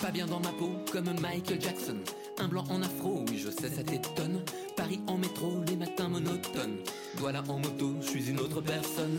[0.00, 1.96] Pas bien dans ma peau, comme Michael Jackson.
[2.38, 4.42] Un blanc en afro, oui, je sais, ça t'étonne.
[4.76, 6.76] Paris en métro, les matins monotones.
[7.16, 9.18] Voilà en moto, je suis une autre personne.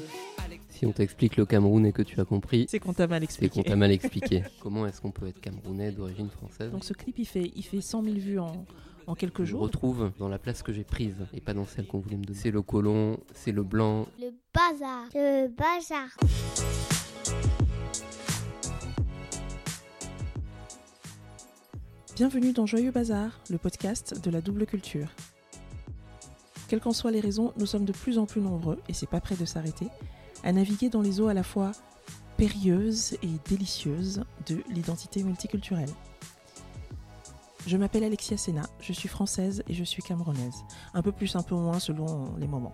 [0.70, 3.26] Si on t'explique le Cameroun et que tu as compris, C'est qu'on t'a mal c'est
[3.26, 3.62] expliqué.
[3.63, 4.44] qu'on t'a mal expliqué.
[4.62, 7.82] Comment est-ce qu'on peut être camerounais d'origine française Donc ce clip, il fait, il fait
[7.82, 8.66] 100 000 vues en,
[9.06, 9.62] en quelques Je jours.
[9.62, 12.40] retrouve dans la place que j'ai prise et pas dans celle qu'on voulait me donner.
[12.40, 14.08] C'est le colon, c'est le blanc.
[14.22, 15.10] Le bazar.
[15.14, 16.08] Le bazar.
[22.20, 25.08] Bienvenue dans Joyeux Bazar, le podcast de la double culture.
[26.68, 29.22] Quelles qu'en soient les raisons, nous sommes de plus en plus nombreux, et c'est pas
[29.22, 29.88] près de s'arrêter,
[30.44, 31.72] à naviguer dans les eaux à la fois
[32.36, 35.88] périlleuses et délicieuses de l'identité multiculturelle.
[37.66, 40.66] Je m'appelle Alexia Sena, je suis française et je suis camerounaise.
[40.94, 42.73] Un peu plus, un peu moins selon les moments.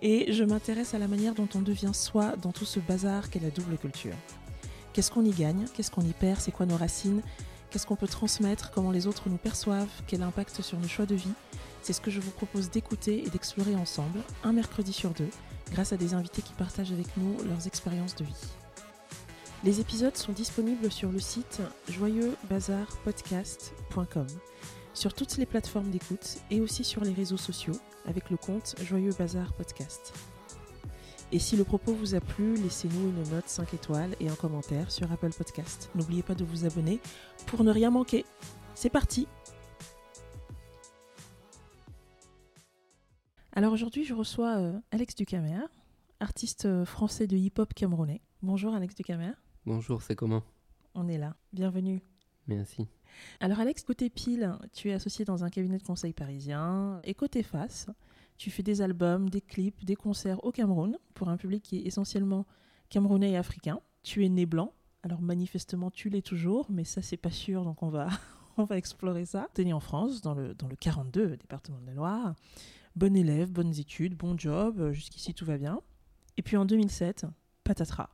[0.00, 3.40] Et je m'intéresse à la manière dont on devient soi dans tout ce bazar qu'est
[3.40, 4.14] la double culture.
[4.94, 5.66] Qu'est-ce qu'on y gagne?
[5.74, 6.40] Qu'est-ce qu'on y perd?
[6.40, 7.20] C'est quoi nos racines?
[7.70, 11.14] Qu'est-ce qu'on peut transmettre Comment les autres nous perçoivent Quel impact sur nos choix de
[11.14, 11.34] vie?
[11.82, 15.28] C'est ce que je vous propose d'écouter et d'explorer ensemble, un mercredi sur deux,
[15.70, 18.46] grâce à des invités qui partagent avec nous leurs expériences de vie.
[19.64, 24.26] Les épisodes sont disponibles sur le site joyeuxbazarpodcast.com,
[24.94, 29.14] sur toutes les plateformes d'écoute et aussi sur les réseaux sociaux avec le compte Joyeux
[29.18, 30.12] Bazar Podcast.
[31.30, 34.90] Et si le propos vous a plu, laissez-nous une note 5 étoiles et un commentaire
[34.90, 35.90] sur Apple Podcast.
[35.94, 37.00] N'oubliez pas de vous abonner
[37.46, 38.24] pour ne rien manquer.
[38.74, 39.28] C'est parti
[43.52, 45.66] Alors aujourd'hui, je reçois euh, Alex Ducamer,
[46.20, 48.22] artiste euh, français de hip-hop camerounais.
[48.40, 49.32] Bonjour Alex Ducamer,
[49.66, 50.42] Bonjour, c'est comment?
[50.94, 51.34] On est là.
[51.52, 52.00] Bienvenue.
[52.46, 52.86] Merci.
[53.40, 57.00] Alors Alex, côté pile, tu es associé dans un cabinet de conseil parisien.
[57.04, 57.86] Et côté face,
[58.38, 61.86] tu fais des albums, des clips, des concerts au Cameroun pour un public qui est
[61.86, 62.46] essentiellement
[62.88, 63.80] camerounais et africain.
[64.02, 64.72] Tu es né blanc,
[65.02, 68.08] alors manifestement tu l'es toujours, mais ça c'est pas sûr, donc on va,
[68.56, 69.48] on va explorer ça.
[69.54, 72.34] Tu es né en France, dans le, dans le 42, département de la Loire.
[72.96, 75.80] Bon élève, bonnes études, bon job, euh, jusqu'ici tout va bien.
[76.36, 77.26] Et puis en 2007,
[77.64, 78.10] patatras.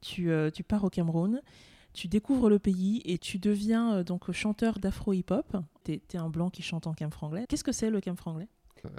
[0.00, 1.42] Tu, euh, tu pars au Cameroun,
[1.92, 5.56] tu découvres le pays et tu deviens euh, donc chanteur d'afro hip-hop.
[5.82, 7.46] T'es es un blanc qui chante en cam franglais.
[7.48, 8.48] Qu'est-ce que c'est le cam franglais?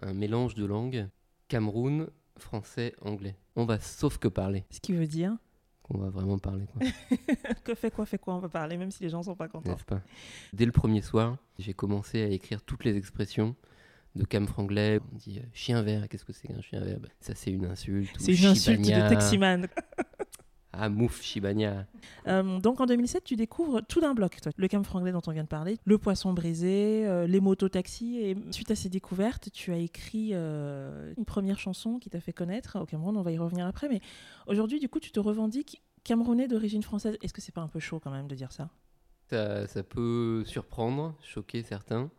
[0.02, 1.08] Un mélange de langues.
[1.48, 3.36] Cameroun, français, anglais.
[3.56, 4.66] On va sauf que parler.
[4.70, 5.36] Ce qui veut dire
[5.84, 6.82] Qu'on va vraiment parler, quoi.
[7.64, 9.72] que fait quoi, fait quoi, on va parler, même si les gens sont pas contents.
[9.72, 10.02] N'est-ce pas?
[10.54, 13.56] Dès le premier soir, j'ai commencé à écrire toutes les expressions
[14.16, 15.00] de cam franglais.
[15.14, 17.00] On dit euh, chien vert, qu'est-ce que c'est qu'un chien vert?
[17.00, 18.16] Bah, Ça, c'est une insulte.
[18.20, 19.68] C'est une insulte de shibania.
[20.80, 21.88] Ah, mouf, shibania.
[22.28, 24.52] Euh, donc en 2007, tu découvres tout d'un bloc, toi.
[24.56, 28.20] Le cam franglais dont on vient de parler, le poisson brisé, euh, les motos-taxis.
[28.20, 32.34] Et suite à ces découvertes, tu as écrit euh, une première chanson qui t'a fait
[32.34, 33.18] connaître au Cameroun.
[33.18, 33.90] On va y revenir après.
[33.90, 34.02] Mais
[34.46, 37.18] aujourd'hui, du coup, tu te revendiques camerounais d'origine française.
[37.24, 38.70] Est-ce que c'est pas un peu chaud quand même de dire ça?
[39.32, 42.12] Ça, ça peut surprendre, choquer certains.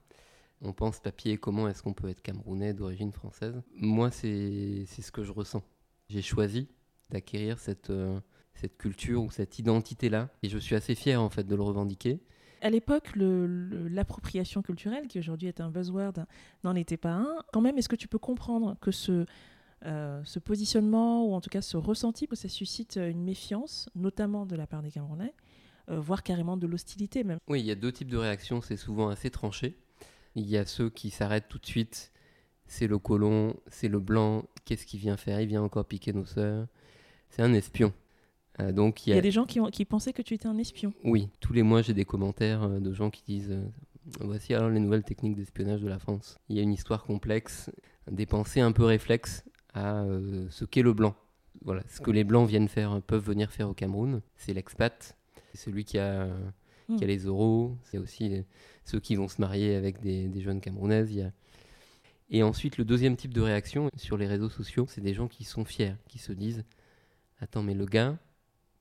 [0.63, 3.63] On pense papier, comment est-ce qu'on peut être camerounais d'origine française?
[3.77, 5.63] Moi, c'est c'est ce que je ressens.
[6.09, 6.69] J'ai choisi
[7.11, 8.21] d'acquérir cette, euh,
[8.59, 10.29] cette culture ou cette identité-là.
[10.43, 12.21] Et je suis assez fier, en fait, de le revendiquer.
[12.61, 16.27] À l'époque, l'appropriation culturelle, qui aujourd'hui est un buzzword,
[16.65, 17.37] n'en était pas un.
[17.53, 19.27] Quand même, est-ce que tu peux comprendre que ce,
[19.87, 24.45] euh, ce positionnement, ou en tout cas ce ressenti, que ça suscite une méfiance, notamment
[24.45, 25.35] de la part des Camerounais,
[25.89, 27.39] euh, voire carrément de l'hostilité même?
[27.47, 29.79] Oui, il y a deux types de réactions, c'est souvent assez tranché.
[30.35, 32.13] Il y a ceux qui s'arrêtent tout de suite.
[32.67, 35.41] C'est le colon, c'est le blanc, qu'est-ce qu'il vient faire?
[35.41, 36.67] Il vient encore piquer nos sœurs.
[37.31, 37.93] C'est un espion.
[38.61, 40.35] Euh, donc il y y a, a des gens qui, ont- qui pensaient que tu
[40.35, 40.93] étais un espion.
[41.05, 43.63] Oui, tous les mois j'ai des commentaires euh, de gens qui disent euh,
[44.21, 46.39] Voici alors les nouvelles techniques d'espionnage de la France.
[46.49, 47.71] Il y a une histoire complexe,
[48.11, 50.03] des pensées un peu réflexes à
[50.49, 51.15] ce qu'est le blanc.
[51.63, 55.15] Voilà, ce que les blancs viennent faire, peuvent venir faire au Cameroun, c'est l'expat,
[55.53, 56.39] c'est celui qui a, euh,
[56.97, 57.11] qui a Mm.
[57.11, 58.45] les euros, c'est aussi les-
[58.87, 61.11] ceux qui vont se marier avec des, des jeunes Camerounaises.
[61.13, 61.33] il y a-
[62.31, 65.45] Et ensuite, le deuxième type de réaction sur les réseaux sociaux, c'est des gens qui
[65.45, 66.65] sont fiers, qui se disent
[67.41, 68.17] Attends, mais le gars,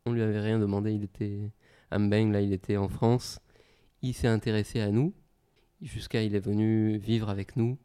[0.07, 1.51] on lui avait rien demandé, il était
[1.91, 3.39] à Mbeng, là, il était en France,
[4.01, 5.13] il s'est intéressé à nous,
[5.81, 7.77] jusqu'à il est venu vivre avec nous,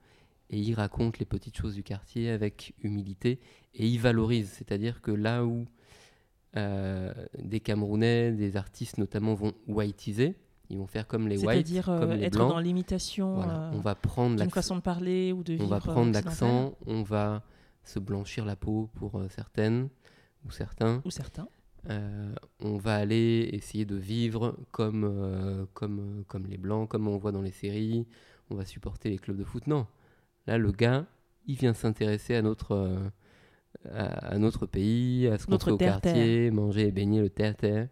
[0.51, 3.41] et il raconte les petites choses du quartier avec humilité,
[3.75, 5.67] et il valorise, c'est-à-dire que là où
[6.57, 10.37] euh, des Camerounais, des artistes notamment vont whiteiser,
[10.69, 12.51] ils vont faire comme les whites, C'est-à-dire euh, être blancs.
[12.51, 15.69] dans l'imitation Voilà, euh, on va prendre d'une façon de parler ou de on vivre
[15.69, 17.43] va prendre l'accent, on va
[17.85, 19.89] se blanchir la peau pour certaines
[20.45, 21.03] ou certains.
[21.05, 21.49] Ou certains.
[21.91, 27.09] Euh, on va aller essayer de vivre comme, euh, comme, euh, comme les blancs, comme
[27.09, 28.07] on voit dans les séries.
[28.51, 29.67] On va supporter les clubs de foot.
[29.67, 29.87] Non,
[30.47, 31.07] là le gars,
[31.47, 33.09] il vient s'intéresser à notre euh,
[33.91, 37.89] à, à notre pays, à ce qu'on fait au quartier, manger et baigner le terre-terre.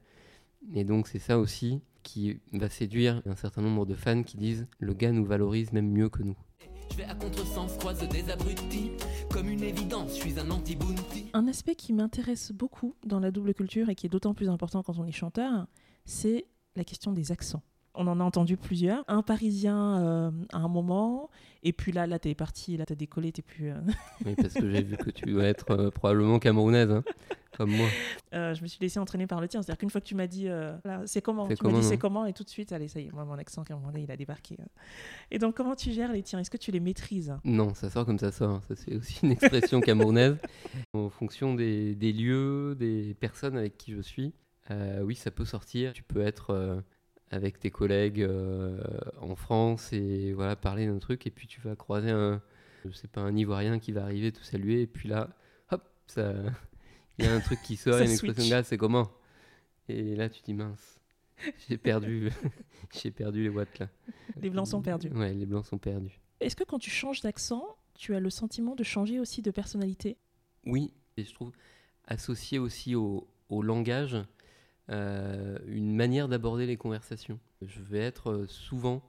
[0.75, 4.66] Et donc c'est ça aussi qui va séduire un certain nombre de fans qui disent
[4.78, 6.37] le gars nous valorise même mieux que nous.
[6.90, 7.14] Je vais à
[7.78, 8.90] croise des abrutis.
[9.31, 11.26] Comme une évidence, je suis un anti-bounty.
[11.32, 14.82] Un aspect qui m'intéresse beaucoup dans la double culture et qui est d'autant plus important
[14.82, 15.66] quand on est chanteur,
[16.04, 16.46] c'est
[16.76, 17.62] la question des accents.
[17.94, 19.04] On en a entendu plusieurs.
[19.08, 21.28] Un parisien euh, à un moment,
[21.64, 23.70] et puis là, là t'es parti, là t'as décollé, t'es plus.
[23.70, 23.81] euh,
[24.25, 27.02] Oui, parce que j'ai vu que tu dois être euh, probablement camerounaise, hein,
[27.56, 27.88] comme moi.
[28.34, 29.60] euh, je me suis laissé entraîner par le tien.
[29.60, 30.46] C'est-à-dire qu'une fois que tu m'as dit,
[31.06, 33.08] c'est comment Tu m'as dit c'est non comment, et tout de suite, allez, ça y
[33.08, 34.56] est, moi, mon accent camerounais, il a débarqué.
[34.60, 34.64] euh.
[35.32, 36.38] Et donc, comment tu gères les tiens?
[36.38, 37.34] Est-ce que tu les maîtrises?
[37.44, 38.62] Non, ça sort comme ça sort.
[38.69, 40.37] Ça, c'est aussi une expression camerounaise.
[40.92, 44.32] En fonction des, des lieux, des personnes avec qui je suis,
[45.02, 45.92] oui, ça peut sortir.
[45.92, 46.84] Tu peux être
[47.30, 48.82] avec tes collègues euh,
[49.20, 52.42] en France et voilà parler d'un truc, et puis tu vas croiser un,
[52.84, 55.30] je sais pas, un Ivoirien qui va arriver te saluer, et puis là,
[55.70, 56.34] hop, ça,
[57.18, 58.50] il y a un truc qui sort, une expression switch.
[58.50, 59.10] là, c'est comment?
[59.88, 61.00] Et là, tu dis mince,
[61.68, 62.30] j'ai perdu,
[63.02, 63.88] j'ai perdu les watts là.
[64.40, 65.10] Les blancs sont perdus.
[65.10, 66.20] Ouais, les blancs sont perdus.
[66.40, 70.16] Est-ce que quand tu changes d'accent, tu as le sentiment de changer aussi de personnalité?
[70.64, 71.52] Oui, et je trouve
[72.06, 74.16] associé aussi au, au langage
[74.90, 77.38] euh, une manière d'aborder les conversations.
[77.62, 79.02] Je vais être euh, souvent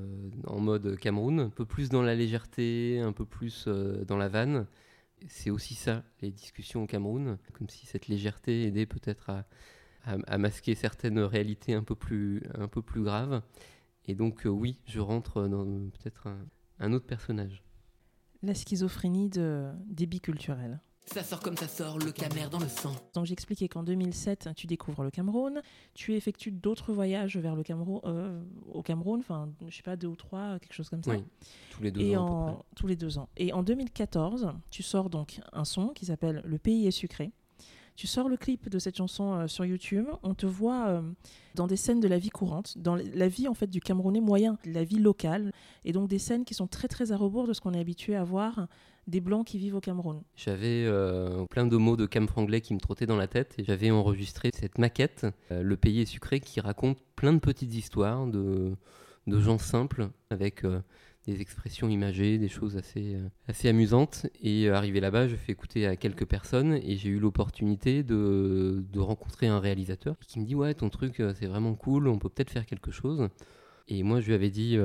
[0.00, 4.28] euh, en mode Cameroun, un peu plus dans la légèreté, un peu plus dans la
[4.28, 4.66] vanne.
[5.26, 10.74] C'est aussi ça, les discussions au Cameroun, comme si cette légèreté aidait peut-être à, masquer
[10.74, 12.42] certaines réalités un peu plus,
[12.96, 13.42] graves.
[14.06, 16.38] Et donc oui, je rentre dans peut-être un,
[16.78, 17.64] un autre personnage.
[18.42, 20.80] La schizophrénie de, des biculturels.
[21.10, 22.92] Ça sort comme ça sort, le camère dans le sang.
[23.14, 25.62] Donc j'ai expliqué qu'en 2007, tu découvres le Cameroun,
[25.94, 30.06] tu effectues d'autres voyages vers le Cameroun, euh, au Cameroun, enfin je sais pas deux
[30.08, 31.12] ou trois, quelque chose comme ça.
[31.12, 31.24] Oui,
[31.70, 32.24] tous les deux Et ans.
[32.24, 32.64] à peu en près.
[32.76, 33.28] tous les deux ans.
[33.38, 37.32] Et en 2014, tu sors donc un son qui s'appelle Le pays est sucré.
[37.98, 40.06] Tu sors le clip de cette chanson euh, sur YouTube.
[40.22, 41.02] On te voit euh,
[41.56, 44.56] dans des scènes de la vie courante, dans la vie en fait du Camerounais moyen,
[44.64, 45.50] la vie locale,
[45.84, 48.14] et donc des scènes qui sont très très à rebours de ce qu'on est habitué
[48.14, 48.68] à voir
[49.08, 50.22] des blancs qui vivent au Cameroun.
[50.36, 53.64] J'avais euh, plein de mots de cam franglais qui me trottaient dans la tête et
[53.64, 58.76] j'avais enregistré cette maquette, Le pays est sucré, qui raconte plein de petites histoires de,
[59.26, 60.62] de gens simples avec
[61.28, 64.26] des expressions imagées, des choses assez, euh, assez amusantes.
[64.42, 68.82] Et euh, arrivé là-bas, je fais écouter à quelques personnes et j'ai eu l'opportunité de,
[68.90, 72.18] de rencontrer un réalisateur qui me dit Ouais, ton truc, euh, c'est vraiment cool, on
[72.18, 73.28] peut peut-être faire quelque chose.
[73.88, 74.78] Et moi, je lui avais dit.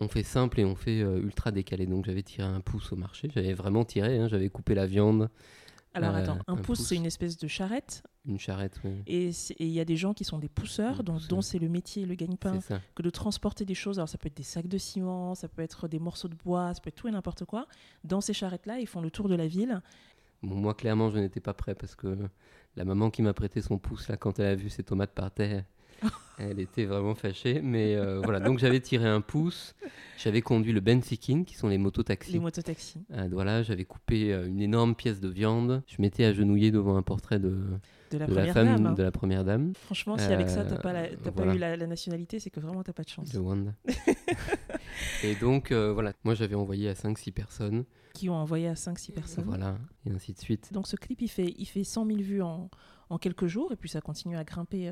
[0.00, 1.86] on fait simple et on fait ultra décalé.
[1.86, 3.28] Donc j'avais tiré un pouce au marché.
[3.34, 4.18] J'avais vraiment tiré.
[4.18, 4.28] hein.
[4.28, 5.30] J'avais coupé la viande,
[5.96, 6.88] Alors Euh, attends, un, un pouce, pouce.
[6.88, 8.78] c'est une espèce de charrette, une charrette.
[8.84, 9.02] oui.
[9.06, 12.04] et il y a des gens qui sont des pousseurs, Des dont, c'est le métier,
[12.06, 12.58] le gagne-pain,
[12.94, 13.98] que de transporter des choses.
[13.98, 16.74] Alors ça peut être des sacs de ciment, ça peut être des morceaux de bois,
[16.74, 17.66] ça peut être tout et n'importe quoi.
[18.04, 19.80] Dans ces charrettes-là, ils font le tour de la ville.
[20.42, 22.16] Bon, moi, clairement, je n'étais pas prêt parce que
[22.76, 25.30] la maman qui m'a prêté son pouce là, quand elle a vu ses tomates par
[25.30, 25.64] terre,
[26.38, 27.60] elle était vraiment fâchée.
[27.62, 29.74] Mais euh, voilà, donc j'avais tiré un pouce.
[30.18, 32.32] J'avais conduit le Bensikin, qui sont les mototaxis.
[32.32, 32.98] Les mototaxis.
[33.12, 35.82] À Douala, j'avais coupé euh, une énorme pièce de viande.
[35.86, 37.58] Je m'étais agenouillé devant un portrait de,
[38.10, 38.86] De la de la première femme, dame.
[38.86, 38.92] hein.
[38.92, 41.32] de la première dame, Franchement, si avec ça, t'as Euh, pas, la- voilà.
[41.32, 43.30] pas eu la, la nationalité, c'est que vraiment, t'as pas de chance.
[43.32, 43.72] de Wanda.
[45.24, 47.84] et donc, euh, voilà, moi j'avais envoyé à 5-6 personnes.
[48.14, 49.44] Qui ont envoyé à 5-6 personnes.
[49.46, 49.76] Voilà,
[50.06, 50.72] et ainsi de suite.
[50.72, 52.70] Donc ce clip, il fait, il fait 100 000 vues en,
[53.10, 54.88] en quelques jours, et puis ça continue à grimper.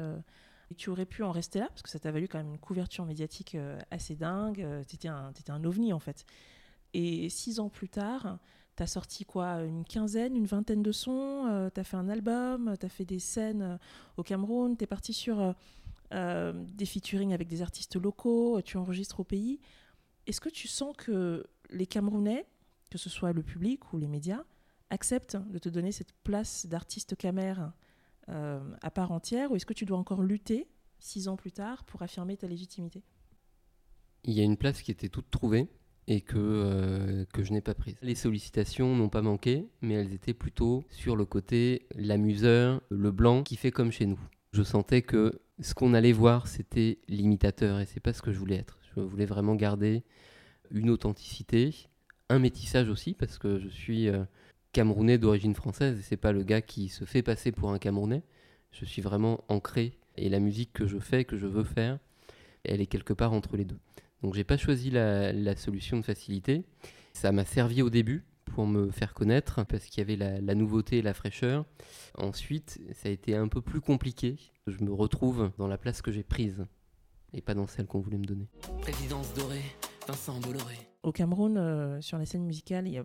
[0.75, 2.59] Et tu aurais pu en rester là, parce que ça t'a valu quand même une
[2.59, 4.61] couverture médiatique euh, assez dingue.
[4.61, 6.27] Euh, T'étais un, t'étais un ovni, en fait.
[6.95, 8.39] Et six ans plus tard,
[8.75, 12.89] t'as sorti quoi Une quinzaine, une vingtaine de sons euh, T'as fait un album T'as
[12.89, 13.79] fait des scènes
[14.17, 15.55] au Cameroun T'es parti sur
[16.11, 19.61] des featuring avec des artistes locaux Tu enregistres au pays.
[20.27, 22.47] Est-ce que tu sens que les Camerounais,
[22.91, 24.43] que ce soit le public ou les médias,
[24.91, 27.73] acceptent de te donner cette place d'artiste camère
[28.29, 30.67] à part entière ou est-ce que tu dois encore lutter
[30.99, 33.03] six ans plus tard pour affirmer ta légitimité?
[34.25, 35.69] Il y a une place qui était toute trouvée
[36.07, 37.97] et que, euh, que je n'ai pas prise.
[38.03, 43.43] Les sollicitations n'ont pas manqué, mais elles étaient plutôt sur le côté l'amuseur, le blanc
[43.43, 44.21] qui fait comme chez nous.
[44.53, 48.39] Je sentais que ce qu'on allait voir, c'était l'imitateur et c'est pas ce que je
[48.39, 48.79] voulais être.
[48.97, 50.05] Je voulais vraiment garder
[50.71, 51.75] une authenticité,
[52.29, 54.25] un métissage aussi parce que je suis euh,
[54.75, 58.25] camerounais d'origine française et c'est pas le gars qui se fait passer pour un camerounais.
[58.73, 62.01] Je suis vraiment ancré et la musique que je fais, que je veux faire,
[62.65, 63.79] elle est quelque part entre les deux.
[64.23, 66.65] Donc j'ai pas choisi la, la solution de facilité.
[67.13, 70.55] Ça m'a servi au début pour me faire connaître parce qu'il y avait la, la
[70.57, 71.65] nouveauté et la fraîcheur.
[72.19, 74.37] Ensuite, ça a été un peu plus compliqué.
[74.67, 76.67] Je me retrouve dans la place que j'ai prise
[77.33, 78.49] et pas dans celle qu'on voulait me donner.
[78.81, 79.63] Présidence dorée,
[80.09, 80.77] Vincent Bolloré.
[81.05, 83.05] Au Cameroun, euh, sur la scène musicale, il y a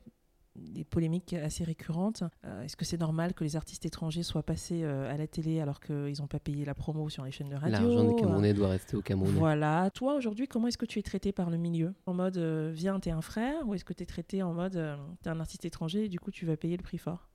[0.60, 2.24] des polémiques assez récurrentes.
[2.46, 5.60] Euh, Est-ce que c'est normal que les artistes étrangers soient passés euh, à la télé
[5.62, 8.18] alors qu'ils n'ont pas payé la promo sur les chaînes de radio L'argent des Euh,
[8.18, 9.32] Camerounais doit rester au Cameroun.
[9.36, 9.90] Voilà.
[9.92, 11.94] Toi, aujourd'hui, comment est-ce que tu es traité par le milieu?
[12.06, 13.68] En mode, euh, viens, t'es un frère?
[13.68, 16.20] Ou est-ce que tu es traité en mode, euh, t'es un artiste étranger et du
[16.20, 17.30] coup, tu vas payer le prix fort?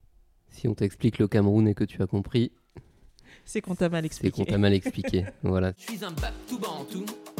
[0.48, 2.52] Si on t'explique le Cameroun et que tu as compris,
[3.44, 4.44] C'est qu'on t'a mal c'est expliqué.
[4.44, 5.24] qu'on t'a mal expliqué.
[5.42, 5.72] voilà.
[5.76, 7.00] Je suis un Babtou Bantou.
[7.00, 7.33] Babtou Bantou.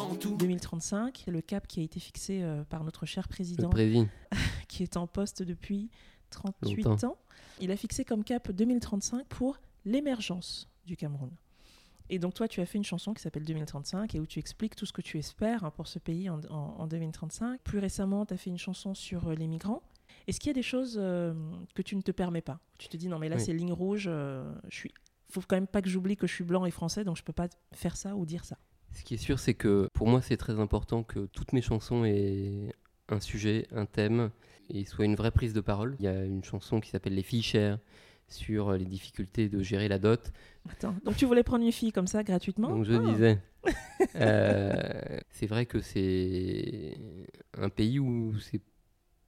[0.00, 3.70] 2035, le cap qui a été fixé euh, par notre cher président,
[4.68, 5.90] qui est en poste depuis
[6.30, 7.08] 38 Longtemps.
[7.08, 7.16] ans.
[7.60, 11.30] Il a fixé comme cap 2035 pour l'émergence du Cameroun.
[12.08, 14.76] Et donc toi, tu as fait une chanson qui s'appelle 2035 et où tu expliques
[14.76, 17.60] tout ce que tu espères hein, pour ce pays en, en- en 2035.
[17.62, 19.82] Plus récemment, tu as fait une chanson sur euh, les migrants.
[20.28, 21.34] Est-ce qu'il y a des choses euh,
[21.74, 22.60] que tu ne te permets pas?
[22.78, 23.42] Tu te dis non mais là Oui.
[23.42, 24.92] c'est ligne rouge, euh, je suis...
[25.30, 27.32] faut quand même pas que j'oublie que je suis blanc et français, donc je peux
[27.32, 28.56] pas faire ça ou dire ça.
[28.92, 32.04] Ce qui est sûr, c'est que pour moi, c'est très important que toutes mes chansons
[32.04, 32.74] aient
[33.08, 34.30] un sujet, un thème,
[34.70, 35.96] et soient une vraie prise de parole.
[36.00, 37.78] Il y a une chanson qui s'appelle Les filles chères
[38.28, 40.32] sur les difficultés de gérer la dot.
[40.68, 43.12] Attends, donc tu voulais prendre une fille comme ça gratuitement Donc je Ah.
[43.12, 43.38] disais,
[44.16, 46.96] euh, c'est vrai que c'est
[47.56, 48.60] un pays où c'est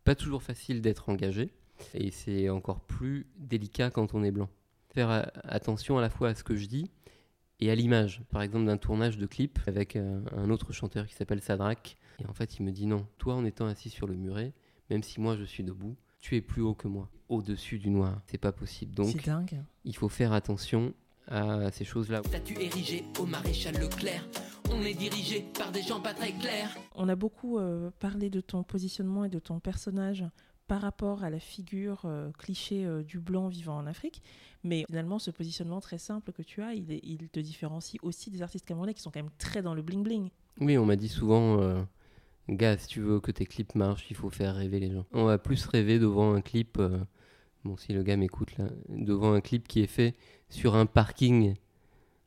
[0.03, 1.53] pas toujours facile d'être engagé,
[1.95, 4.49] et c'est encore plus délicat quand on est blanc.
[4.95, 6.91] Faire attention à la fois à ce que je dis
[7.61, 8.23] et à l'image.
[8.31, 11.97] Par exemple, d'un tournage de clip avec euh, un autre chanteur qui s'appelle Sadrak.
[12.21, 14.53] Et en fait, il me dit non, toi en étant assis sur le muret,
[14.91, 18.21] même si moi je suis debout, tu es plus haut que moi, au-dessus du noir.
[18.27, 18.95] C'est pas possible.
[18.95, 19.63] Donc, dingue.
[19.85, 20.95] il faut faire attention
[21.29, 22.23] à ces choses-là.
[22.25, 24.25] Statue érigée au maréchal Leclerc.
[24.71, 26.77] On est dirigé par des gens pas très clairs.
[26.95, 30.25] On a beaucoup euh, parlé de ton positionnement et de ton personnage
[30.69, 34.23] par rapport à la figure euh, cliché euh, du blanc vivant en Afrique.
[34.65, 38.31] Mais finalement, ce positionnement très simple que tu as, il, est- il te différencie aussi
[38.31, 40.29] des artistes camerounais qui sont quand même très dans le bling-bling.
[40.61, 41.83] Oui, on m'a dit souvent, euh,
[42.49, 45.07] gars, si tu veux que tes clips marchent, il faut faire rêver les gens.
[45.13, 46.99] On va plus rêver devant un clip, euh,
[47.65, 50.15] bon, si le gars m'écoute là, devant un clip qui est fait
[50.51, 51.55] sur un parking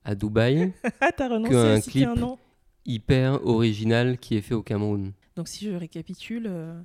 [0.04, 2.08] à Dubaï, Ah, t'as renoncé Qu'un clip.
[2.08, 2.40] un nom
[2.86, 5.12] hyper original, qui est fait au Cameroun.
[5.36, 6.82] Donc si je récapitule, euh,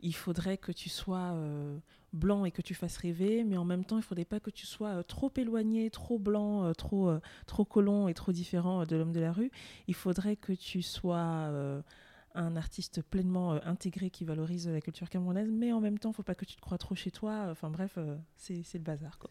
[0.00, 1.78] il faudrait que tu sois euh,
[2.12, 4.50] blanc et que tu fasses rêver, mais en même temps, il ne faudrait pas que
[4.50, 8.82] tu sois euh, trop éloigné, trop blanc, euh, trop, euh, trop colon et trop différent
[8.82, 9.50] euh, de l'homme de la rue.
[9.88, 11.82] Il faudrait que tu sois euh,
[12.34, 16.12] un artiste pleinement euh, intégré qui valorise la culture camerounaise, mais en même temps, il
[16.12, 17.48] ne faut pas que tu te crois trop chez toi.
[17.50, 19.18] Enfin bref, euh, c'est c'est le bazar.
[19.18, 19.30] Quoi.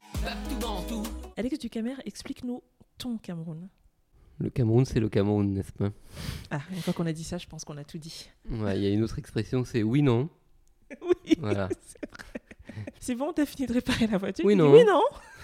[1.37, 2.61] Alex Ducamer, explique-nous
[2.97, 3.69] ton Cameroun.
[4.39, 5.91] Le Cameroun, c'est le Cameroun, n'est-ce pas?
[6.51, 8.29] Ah, une fois qu'on a dit ça, je pense qu'on a tout dit.
[8.49, 10.29] Ouais, Il y a une autre expression, c'est oui, non.
[11.01, 11.69] Oui, Voilà.
[12.99, 14.45] c'est bon, t'as fini de réparer la voiture?
[14.45, 14.71] Oui, dis non.
[14.73, 15.01] Oui, non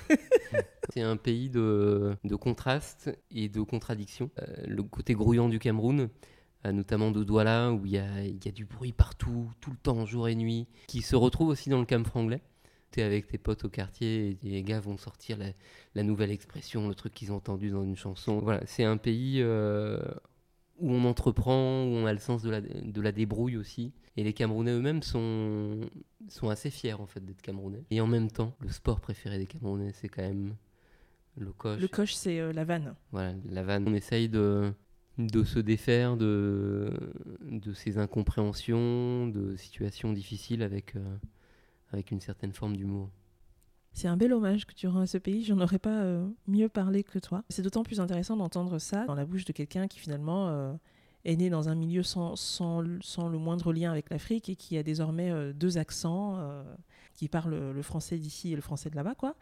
[0.93, 4.29] C'est un pays de, de contrastes et de contradictions.
[4.39, 6.09] Euh, le côté grouillant du Cameroun,
[6.65, 9.71] euh, notamment de Douala, où il y a, il y a du bruit partout, tout
[9.71, 12.41] le temps, jour et nuit, qui se retrouve aussi dans le camp franglais.
[12.91, 15.47] Tu es avec tes potes au quartier et les gars vont sortir la,
[15.95, 18.39] la nouvelle expression, le truc qu'ils ont entendu dans une chanson.
[18.39, 19.99] Voilà, c'est un pays euh,
[20.79, 23.93] où on entreprend, où on a le sens de la, de la débrouille aussi.
[24.15, 25.81] Et les Camerounais eux-mêmes sont,
[26.27, 27.83] sont assez fiers en fait d'être Camerounais.
[27.89, 30.55] Et en même temps, le sport préféré des Camerounais, c'est quand même
[31.37, 31.81] le coche.
[31.81, 32.95] Le coche, c'est euh, la vanne.
[33.11, 33.85] Voilà, la vanne.
[33.87, 34.71] On essaye de,
[35.17, 36.91] de se défaire de,
[37.41, 41.15] de ces incompréhensions, de situations difficiles avec, euh,
[41.91, 43.09] avec une certaine forme d'humour.
[43.93, 45.43] C'est un bel hommage que tu rends à ce pays.
[45.43, 47.43] J'en aurais pas euh, mieux parlé que toi.
[47.49, 50.73] C'est d'autant plus intéressant d'entendre ça dans la bouche de quelqu'un qui finalement euh,
[51.25, 54.77] est né dans un milieu sans, sans, sans le moindre lien avec l'Afrique et qui
[54.77, 56.39] a désormais euh, deux accents,
[57.13, 59.13] qui parle le français d'ici et le français de là-bas.
[59.15, 59.35] quoi.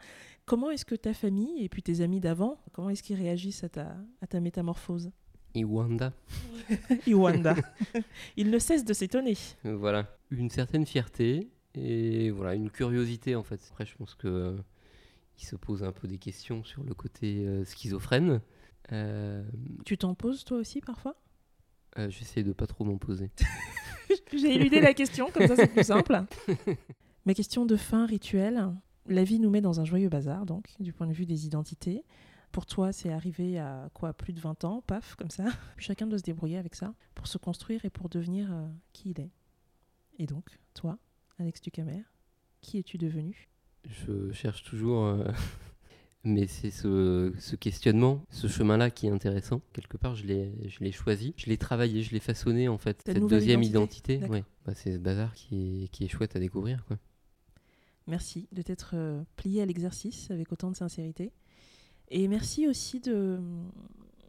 [0.44, 3.68] Comment est-ce que ta famille et puis tes amis d'avant, comment est-ce qu'ils réagissent à
[3.70, 5.10] ta, à ta métamorphose?
[5.54, 6.12] Iwanda,
[7.06, 7.54] Iwanda.
[8.36, 9.36] Ils ne cessent de s'étonner.
[9.64, 10.06] voilà.
[10.30, 13.60] Une certaine fierté et voilà, une curiosité en fait.
[13.70, 14.56] Après, je pense que euh,
[15.38, 18.40] il se pose un peu des questions sur le côté euh, schizophrène.
[18.92, 19.44] Euh,
[19.84, 21.16] Tu t'en poses toi aussi parfois?
[21.98, 23.30] euh, J'essaie de pas trop m'en poser.
[24.32, 26.20] J'ai éludé la question, comme ça c'est plus simple.
[27.26, 28.68] Ma question de fin rituelle.
[29.06, 32.04] La vie nous met dans un joyeux bazar, donc, du point de vue des identités.
[32.52, 35.44] Pour toi, c'est arrivé à quoi Plus de 20 ans, paf, comme ça?
[35.76, 39.10] Puis chacun doit se débrouiller avec ça pour se construire et pour devenir euh, qui
[39.10, 39.30] il est.
[40.18, 40.98] Et donc, toi,
[41.38, 42.02] Alex Ducamer,
[42.60, 43.48] qui es-tu devenu?
[43.86, 45.06] Je cherche toujours.
[45.06, 45.24] euh,
[46.24, 49.60] Mais c'est ce, ce questionnement, ce chemin-là qui est intéressant.
[49.72, 53.02] Quelque part, je l'ai je l'ai choisi, je l'ai travaillé, je l'ai façonné en fait.
[53.04, 54.44] Cette deuxième identité, ouais.
[54.64, 56.84] Bah, c'est ce bazar qui est, qui est chouette à découvrir.
[56.86, 56.96] Quoi.
[58.06, 61.32] Merci de t'être euh, plié à l'exercice avec autant de sincérité.
[62.08, 63.40] Et merci aussi de,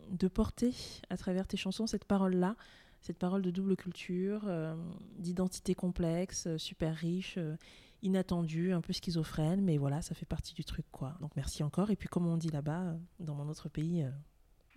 [0.10, 0.74] de porter
[1.12, 2.55] à travers tes chansons cette parole-là,
[3.03, 4.74] Cette parole de double culture, euh,
[5.19, 7.57] d'identité complexe, euh, super riche, euh,
[8.01, 11.17] inattendue, un peu schizophrène, mais voilà, ça fait partie du truc, quoi.
[11.19, 11.91] Donc merci encore.
[11.91, 14.10] Et puis, comme on dit là-bas, dans mon autre pays, euh,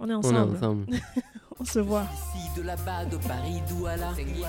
[0.01, 0.87] on est On est ensemble, ensemble.
[1.61, 2.05] on se voit.
[2.13, 4.13] Ici de là-bas, de Paris, Douala.
[4.17, 4.41] Je suis ici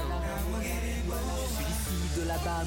[2.17, 2.63] de là-bas.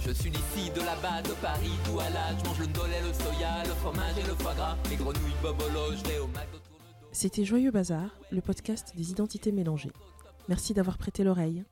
[0.00, 2.38] Je suis d'ici, de là-bas, de Paris, Douala.
[2.38, 4.78] Je mange le ndolé, le soya, le fromage et le foie gras.
[4.88, 6.73] Les grenouilles bobolo, je vais au McDo.
[7.16, 9.92] C'était Joyeux Bazar, le podcast des identités mélangées.
[10.48, 11.62] Merci d'avoir prêté l'oreille.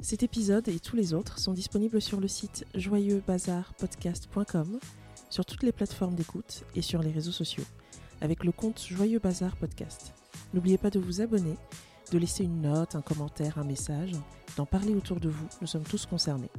[0.00, 4.80] Cet épisode et tous les autres sont disponibles sur le site joyeuxbazarpodcast.com,
[5.30, 7.62] sur toutes les plateformes d'écoute et sur les réseaux sociaux,
[8.20, 10.14] avec le compte Joyeux Bazar Podcast.
[10.52, 11.54] N'oubliez pas de vous abonner,
[12.10, 14.14] de laisser une note, un commentaire, un message,
[14.56, 16.50] d'en parler autour de vous, nous sommes tous concernés.